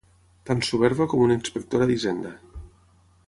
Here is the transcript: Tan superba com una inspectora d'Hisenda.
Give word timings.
Tan 0.49 0.63
superba 0.69 1.07
com 1.11 1.21
una 1.27 1.37
inspectora 1.39 1.89
d'Hisenda. 1.91 2.35